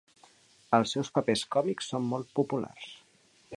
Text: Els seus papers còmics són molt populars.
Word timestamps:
Els 0.77 0.93
seus 0.95 1.11
papers 1.17 1.45
còmics 1.57 1.93
són 1.93 2.09
molt 2.15 2.35
populars. 2.41 2.91